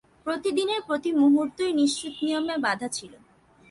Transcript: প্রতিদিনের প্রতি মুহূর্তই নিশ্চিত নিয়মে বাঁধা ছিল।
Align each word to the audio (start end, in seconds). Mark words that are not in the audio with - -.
প্রতিদিনের 0.25 0.81
প্রতি 0.87 1.09
মুহূর্তই 1.11 1.73
নিশ্চিত 1.73 2.13
নিয়মে 2.23 2.55
বাঁধা 2.57 2.87
ছিল। 2.87 3.13